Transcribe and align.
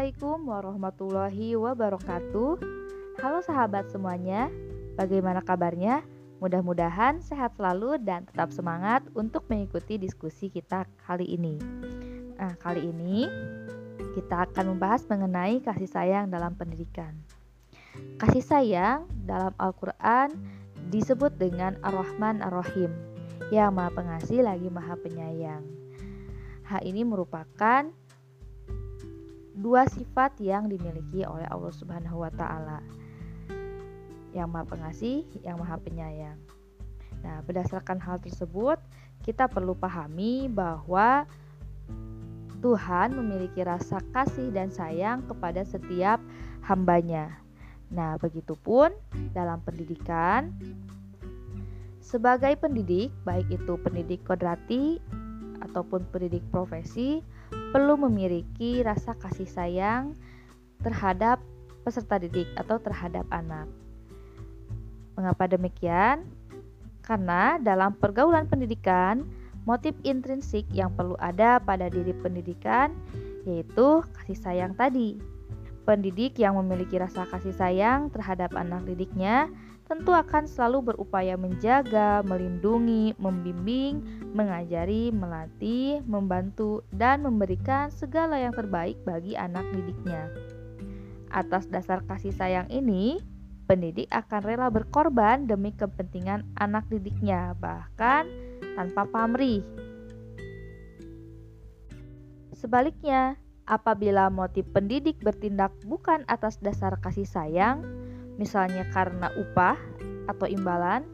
Assalamualaikum 0.00 0.48
warahmatullahi 0.48 1.48
wabarakatuh. 1.60 2.56
Halo 3.20 3.38
sahabat 3.44 3.92
semuanya, 3.92 4.48
bagaimana 4.96 5.44
kabarnya? 5.44 6.00
Mudah-mudahan 6.40 7.20
sehat 7.20 7.60
selalu 7.60 8.00
dan 8.00 8.24
tetap 8.24 8.48
semangat 8.48 9.04
untuk 9.12 9.44
mengikuti 9.52 10.00
diskusi 10.00 10.48
kita 10.48 10.88
kali 11.04 11.36
ini. 11.36 11.60
Nah, 12.32 12.56
kali 12.64 12.88
ini 12.88 13.28
kita 14.16 14.48
akan 14.48 14.72
membahas 14.72 15.04
mengenai 15.04 15.60
kasih 15.60 15.92
sayang 15.92 16.32
dalam 16.32 16.56
pendidikan. 16.56 17.12
Kasih 18.16 18.40
sayang 18.40 19.04
dalam 19.28 19.52
Al-Quran 19.60 20.32
disebut 20.88 21.36
dengan 21.36 21.76
Ar-Rahman 21.84 22.40
Ar-Rahim, 22.40 22.88
yang 23.52 23.76
maha 23.76 23.92
pengasih 23.92 24.48
lagi 24.48 24.72
maha 24.72 24.96
penyayang. 24.96 25.60
Hal 26.64 26.88
ini 26.88 27.04
merupakan 27.04 27.99
dua 29.56 29.86
sifat 29.90 30.38
yang 30.38 30.70
dimiliki 30.70 31.26
oleh 31.26 31.46
Allah 31.50 31.72
Subhanahu 31.74 32.22
wa 32.22 32.32
taala. 32.34 32.78
Yang 34.30 34.48
Maha 34.50 34.66
Pengasih, 34.70 35.26
yang 35.42 35.58
Maha 35.58 35.76
Penyayang. 35.82 36.38
Nah, 37.20 37.42
berdasarkan 37.44 37.98
hal 37.98 38.22
tersebut, 38.22 38.78
kita 39.26 39.50
perlu 39.50 39.74
pahami 39.74 40.48
bahwa 40.48 41.26
Tuhan 42.60 43.16
memiliki 43.16 43.64
rasa 43.64 44.04
kasih 44.12 44.52
dan 44.52 44.68
sayang 44.68 45.24
kepada 45.24 45.64
setiap 45.64 46.20
hambanya. 46.64 47.40
Nah, 47.90 48.20
begitupun 48.20 48.92
dalam 49.34 49.58
pendidikan, 49.64 50.54
sebagai 51.98 52.54
pendidik, 52.60 53.10
baik 53.26 53.48
itu 53.50 53.74
pendidik 53.80 54.20
kodrati 54.22 55.00
ataupun 55.64 56.04
pendidik 56.12 56.44
profesi, 56.52 57.24
perlu 57.70 57.98
memiliki 57.98 58.82
rasa 58.82 59.14
kasih 59.18 59.46
sayang 59.46 60.14
terhadap 60.80 61.42
peserta 61.82 62.20
didik 62.20 62.48
atau 62.56 62.78
terhadap 62.80 63.26
anak. 63.30 63.66
Mengapa 65.18 65.50
demikian? 65.50 66.24
Karena 67.04 67.58
dalam 67.58 67.96
pergaulan 67.98 68.46
pendidikan, 68.46 69.26
motif 69.68 69.92
intrinsik 70.06 70.64
yang 70.70 70.92
perlu 70.94 71.18
ada 71.18 71.60
pada 71.60 71.90
diri 71.90 72.14
pendidikan 72.16 72.94
yaitu 73.48 74.04
kasih 74.20 74.38
sayang 74.38 74.72
tadi. 74.76 75.16
Pendidik 75.90 76.38
yang 76.38 76.54
memiliki 76.54 77.02
rasa 77.02 77.26
kasih 77.26 77.50
sayang 77.50 78.14
terhadap 78.14 78.54
anak 78.54 78.86
didiknya 78.86 79.50
tentu 79.90 80.14
akan 80.14 80.46
selalu 80.46 80.94
berupaya 80.94 81.34
menjaga, 81.34 82.22
melindungi, 82.22 83.18
membimbing, 83.18 83.98
mengajari, 84.30 85.10
melatih, 85.10 85.98
membantu, 86.06 86.86
dan 86.94 87.26
memberikan 87.26 87.90
segala 87.90 88.38
yang 88.38 88.54
terbaik 88.54 89.02
bagi 89.02 89.34
anak 89.34 89.66
didiknya. 89.74 90.30
Atas 91.34 91.66
dasar 91.66 92.06
kasih 92.06 92.30
sayang 92.38 92.70
ini, 92.70 93.18
pendidik 93.66 94.06
akan 94.14 94.46
rela 94.46 94.70
berkorban 94.70 95.50
demi 95.50 95.74
kepentingan 95.74 96.46
anak 96.62 96.86
didiknya, 96.86 97.58
bahkan 97.58 98.30
tanpa 98.78 99.10
pamrih. 99.10 99.66
Sebaliknya, 102.54 103.34
apabila 103.70 104.26
motif 104.34 104.66
pendidik 104.74 105.22
bertindak 105.22 105.70
bukan 105.86 106.26
atas 106.26 106.58
dasar 106.58 106.98
kasih 106.98 107.24
sayang, 107.24 107.86
misalnya 108.34 108.82
karena 108.90 109.30
upah 109.38 109.78
atau 110.26 110.50
imbalan. 110.50 111.06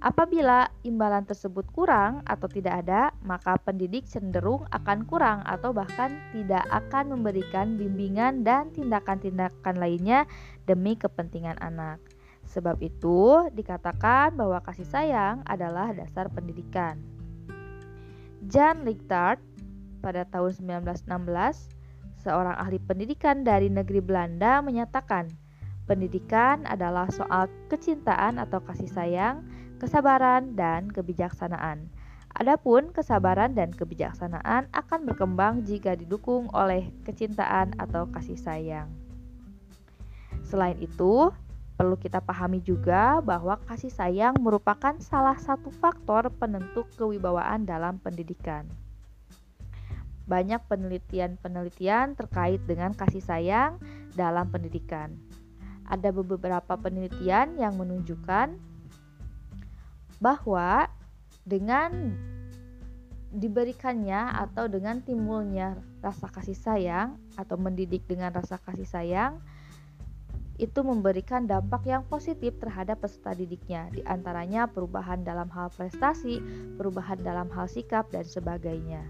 Apabila 0.00 0.72
imbalan 0.80 1.28
tersebut 1.28 1.68
kurang 1.76 2.24
atau 2.24 2.48
tidak 2.48 2.82
ada, 2.82 3.12
maka 3.20 3.60
pendidik 3.60 4.08
cenderung 4.08 4.64
akan 4.72 5.04
kurang 5.04 5.44
atau 5.44 5.76
bahkan 5.76 6.16
tidak 6.32 6.64
akan 6.72 7.12
memberikan 7.12 7.76
bimbingan 7.76 8.40
dan 8.40 8.72
tindakan-tindakan 8.72 9.76
lainnya 9.76 10.24
demi 10.64 10.96
kepentingan 10.96 11.60
anak. 11.60 12.00
Sebab 12.48 12.80
itu, 12.80 13.52
dikatakan 13.52 14.40
bahwa 14.40 14.64
kasih 14.64 14.88
sayang 14.88 15.44
adalah 15.44 15.92
dasar 15.92 16.32
pendidikan. 16.32 16.96
Jan 18.48 18.88
Lichtard 18.88 19.36
pada 20.00 20.24
tahun 20.26 20.56
1916, 20.56 21.04
seorang 22.24 22.56
ahli 22.56 22.80
pendidikan 22.80 23.44
dari 23.44 23.68
negeri 23.68 24.00
Belanda 24.00 24.64
menyatakan, 24.64 25.28
Pendidikan 25.90 26.70
adalah 26.70 27.10
soal 27.10 27.50
kecintaan 27.66 28.38
atau 28.38 28.62
kasih 28.62 28.86
sayang, 28.86 29.42
kesabaran, 29.82 30.54
dan 30.54 30.86
kebijaksanaan. 30.86 31.90
Adapun 32.30 32.94
kesabaran 32.94 33.58
dan 33.58 33.74
kebijaksanaan 33.74 34.70
akan 34.70 35.00
berkembang 35.02 35.66
jika 35.66 35.98
didukung 35.98 36.46
oleh 36.54 36.94
kecintaan 37.02 37.74
atau 37.74 38.06
kasih 38.14 38.38
sayang. 38.38 38.86
Selain 40.46 40.78
itu, 40.78 41.34
perlu 41.74 41.98
kita 41.98 42.22
pahami 42.22 42.62
juga 42.62 43.18
bahwa 43.18 43.58
kasih 43.66 43.90
sayang 43.90 44.38
merupakan 44.38 44.94
salah 45.02 45.42
satu 45.42 45.74
faktor 45.74 46.30
penentu 46.38 46.86
kewibawaan 46.94 47.66
dalam 47.66 47.98
pendidikan. 47.98 48.62
Banyak 50.30 50.70
penelitian-penelitian 50.70 52.14
terkait 52.14 52.62
dengan 52.70 52.94
kasih 52.94 53.18
sayang 53.18 53.82
dalam 54.14 54.46
pendidikan 54.46 55.18
ada 55.90 56.14
beberapa 56.14 56.78
penelitian 56.78 57.58
yang 57.58 57.74
menunjukkan 57.74 58.54
bahwa 60.22 60.86
dengan 61.42 62.14
diberikannya 63.34 64.30
atau 64.38 64.70
dengan 64.70 65.02
timbulnya 65.02 65.74
rasa 65.98 66.30
kasih 66.30 66.54
sayang 66.54 67.18
atau 67.34 67.58
mendidik 67.58 68.06
dengan 68.06 68.30
rasa 68.30 68.62
kasih 68.62 68.86
sayang 68.86 69.42
itu 70.60 70.84
memberikan 70.84 71.48
dampak 71.48 71.88
yang 71.88 72.04
positif 72.04 72.52
terhadap 72.60 73.00
peserta 73.00 73.32
didiknya, 73.32 73.88
di 73.96 74.04
antaranya 74.04 74.68
perubahan 74.68 75.24
dalam 75.24 75.48
hal 75.48 75.72
prestasi, 75.72 76.36
perubahan 76.76 77.16
dalam 77.24 77.48
hal 77.48 77.64
sikap, 77.64 78.12
dan 78.12 78.28
sebagainya. 78.28 79.00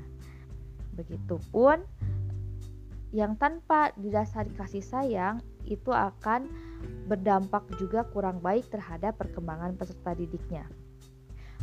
Begitupun 0.95 1.83
yang 3.11 3.34
tanpa 3.34 3.91
didasari 3.99 4.55
kasih 4.55 4.83
sayang 4.87 5.43
itu 5.67 5.91
akan 5.91 6.47
berdampak 7.11 7.67
juga 7.77 8.06
kurang 8.06 8.39
baik 8.39 8.71
terhadap 8.71 9.19
perkembangan 9.19 9.75
peserta 9.75 10.15
didiknya. 10.15 10.65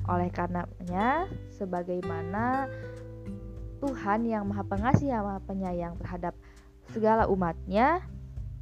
Oleh 0.08 0.28
karenanya, 0.32 1.28
sebagaimana 1.56 2.68
Tuhan 3.80 4.28
yang 4.28 4.48
Maha 4.48 4.64
Pengasih 4.68 5.12
yang 5.12 5.24
Maha 5.26 5.42
Penyayang 5.44 5.96
terhadap 6.00 6.34
segala 6.92 7.28
umatnya, 7.28 8.04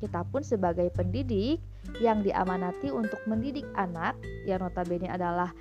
kita 0.02 0.26
pun 0.30 0.42
sebagai 0.46 0.90
pendidik 0.94 1.62
yang 2.02 2.26
diamanati 2.26 2.90
untuk 2.90 3.22
mendidik 3.30 3.66
anak 3.78 4.18
yang 4.46 4.62
notabene 4.62 5.10
adalah 5.10 5.54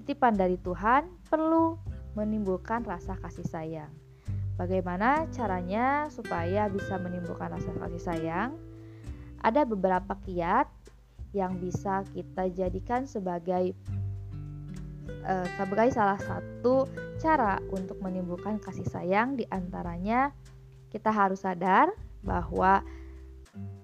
titipan 0.00 0.36
dari 0.36 0.60
Tuhan 0.60 1.08
perlu 1.26 1.76
menimbulkan 2.14 2.84
rasa 2.84 3.16
kasih 3.20 3.44
sayang. 3.48 4.05
Bagaimana 4.56 5.28
caranya 5.36 6.08
supaya 6.08 6.68
bisa 6.72 6.96
menimbulkan 6.96 7.52
rasa 7.52 7.76
kasih 7.76 8.02
sayang? 8.02 8.50
Ada 9.44 9.68
beberapa 9.68 10.16
kiat 10.24 10.64
yang 11.36 11.60
bisa 11.60 12.00
kita 12.16 12.48
jadikan 12.48 13.04
sebagai 13.04 13.76
uh, 15.28 15.46
sebagai 15.60 15.92
salah 15.92 16.16
satu 16.16 16.88
cara 17.20 17.60
untuk 17.68 18.00
menimbulkan 18.00 18.56
kasih 18.56 18.88
sayang 18.88 19.36
di 19.36 19.44
antaranya 19.52 20.32
kita 20.88 21.12
harus 21.12 21.44
sadar 21.44 21.92
bahwa 22.24 22.80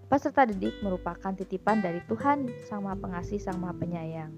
peserta 0.09 0.49
didik 0.49 0.77
merupakan 0.81 1.33
titipan 1.37 1.85
dari 1.85 2.01
Tuhan 2.09 2.49
Sang 2.65 2.85
Maha 2.85 2.97
Pengasih, 2.97 3.37
Sang 3.37 3.61
Maha 3.61 3.77
Penyayang. 3.77 4.33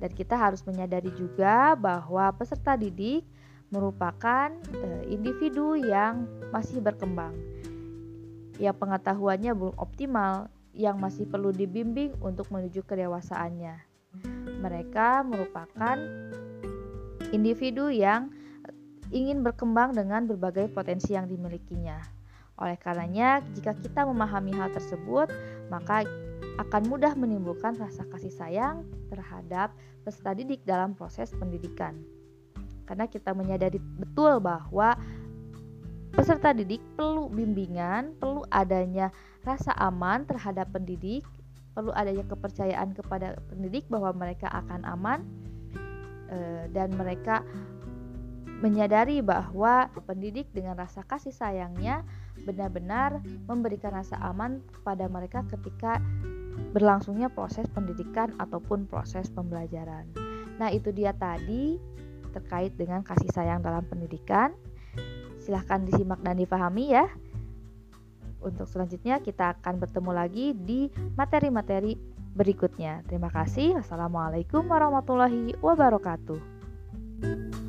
Dan 0.00 0.10
kita 0.12 0.36
harus 0.36 0.60
menyadari 0.68 1.08
juga 1.16 1.72
bahwa 1.76 2.28
peserta 2.36 2.76
didik 2.76 3.24
merupakan 3.74 4.54
uh, 4.54 5.02
individu 5.10 5.74
yang 5.74 6.30
masih 6.54 6.78
berkembang, 6.78 7.34
yang 8.62 8.78
pengetahuannya 8.78 9.50
belum 9.50 9.74
optimal, 9.74 10.46
yang 10.70 11.02
masih 11.02 11.26
perlu 11.26 11.50
dibimbing 11.50 12.14
untuk 12.22 12.46
menuju 12.54 12.86
kedewasaannya. 12.86 13.82
Mereka 14.62 15.26
merupakan 15.26 15.98
individu 17.34 17.90
yang 17.90 18.30
ingin 19.10 19.42
berkembang 19.42 19.98
dengan 19.98 20.30
berbagai 20.30 20.70
potensi 20.70 21.18
yang 21.18 21.26
dimilikinya. 21.26 21.98
Oleh 22.62 22.78
karenanya, 22.78 23.42
jika 23.58 23.74
kita 23.74 24.06
memahami 24.06 24.54
hal 24.54 24.70
tersebut, 24.70 25.26
maka 25.66 26.06
akan 26.62 26.86
mudah 26.86 27.18
menimbulkan 27.18 27.74
rasa 27.74 28.06
kasih 28.06 28.30
sayang 28.30 28.86
terhadap 29.10 29.74
peserta 30.06 30.38
didik 30.38 30.62
dalam 30.62 30.94
proses 30.94 31.34
pendidikan 31.34 32.13
karena 32.84 33.08
kita 33.08 33.32
menyadari 33.32 33.80
betul 34.00 34.40
bahwa 34.40 34.96
peserta 36.14 36.54
didik 36.54 36.80
perlu 36.94 37.26
bimbingan, 37.26 38.14
perlu 38.22 38.46
adanya 38.54 39.10
rasa 39.42 39.74
aman 39.82 40.22
terhadap 40.24 40.70
pendidik, 40.70 41.26
perlu 41.74 41.90
adanya 41.90 42.22
kepercayaan 42.30 42.94
kepada 42.94 43.34
pendidik 43.50 43.84
bahwa 43.90 44.14
mereka 44.14 44.46
akan 44.48 44.86
aman 44.86 45.20
eh, 46.30 46.70
dan 46.70 46.94
mereka 46.94 47.42
menyadari 48.62 49.20
bahwa 49.20 49.90
pendidik 50.06 50.48
dengan 50.54 50.78
rasa 50.78 51.02
kasih 51.04 51.34
sayangnya 51.34 52.06
benar-benar 52.46 53.20
memberikan 53.50 53.92
rasa 53.92 54.16
aman 54.22 54.62
kepada 54.70 55.10
mereka 55.10 55.42
ketika 55.50 55.98
berlangsungnya 56.70 57.26
proses 57.28 57.66
pendidikan 57.74 58.30
ataupun 58.38 58.86
proses 58.86 59.26
pembelajaran. 59.34 60.06
Nah, 60.56 60.70
itu 60.70 60.94
dia 60.94 61.10
tadi 61.18 61.76
terkait 62.34 62.74
dengan 62.74 63.06
kasih 63.06 63.30
sayang 63.30 63.62
dalam 63.62 63.86
pendidikan. 63.86 64.50
Silahkan 65.38 65.86
disimak 65.86 66.18
dan 66.26 66.34
dipahami 66.34 66.90
ya. 66.90 67.06
Untuk 68.42 68.68
selanjutnya 68.68 69.22
kita 69.22 69.56
akan 69.56 69.80
bertemu 69.80 70.10
lagi 70.12 70.46
di 70.52 70.90
materi-materi 71.16 71.96
berikutnya. 72.34 73.06
Terima 73.06 73.30
kasih. 73.30 73.78
Wassalamualaikum 73.80 74.66
warahmatullahi 74.66 75.54
wabarakatuh. 75.62 77.62